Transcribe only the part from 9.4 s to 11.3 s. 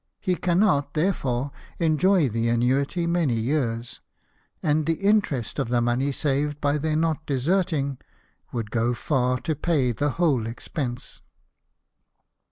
to pay the whole expense."